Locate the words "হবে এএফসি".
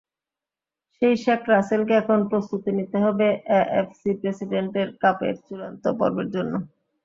3.05-4.09